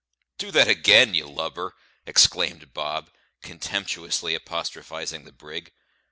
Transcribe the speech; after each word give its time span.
"Do 0.39 0.49
that 0.49 0.67
again, 0.67 1.13
you 1.13 1.27
lubber!" 1.29 1.75
exclaimed 2.07 2.73
Bob, 2.73 3.11
contemptuously 3.43 4.33
apostrophising 4.33 5.25
the 5.25 5.31
brig. 5.31 5.73